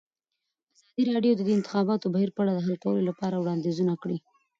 ازادي 0.77 1.03
راډیو 1.13 1.33
د 1.37 1.41
د 1.45 1.49
انتخاباتو 1.57 2.11
بهیر 2.13 2.29
په 2.33 2.39
اړه 2.43 2.51
د 2.53 2.59
حل 2.65 2.75
کولو 2.83 3.01
لپاره 3.09 3.35
وړاندیزونه 3.37 3.93
کړي. 4.01 4.17